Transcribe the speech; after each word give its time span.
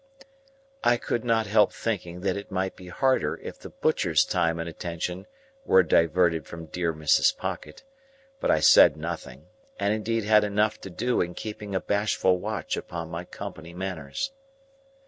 I 0.83 0.97
could 0.97 1.23
not 1.23 1.45
help 1.45 1.71
thinking 1.71 2.21
that 2.21 2.35
it 2.35 2.49
might 2.49 2.75
be 2.75 2.87
harder 2.87 3.37
if 3.39 3.59
the 3.59 3.69
butcher's 3.69 4.25
time 4.25 4.57
and 4.57 4.67
attention 4.67 5.27
were 5.63 5.83
diverted 5.83 6.47
from 6.47 6.65
dear 6.65 6.91
Mrs. 6.91 7.37
Pocket; 7.37 7.83
but 8.39 8.49
I 8.49 8.61
said 8.61 8.97
nothing, 8.97 9.45
and 9.79 9.93
indeed 9.93 10.23
had 10.23 10.43
enough 10.43 10.81
to 10.81 10.89
do 10.89 11.21
in 11.21 11.35
keeping 11.35 11.75
a 11.75 11.79
bashful 11.79 12.39
watch 12.39 12.75
upon 12.75 13.11
my 13.11 13.25
company 13.25 13.75
manners. 13.75 14.31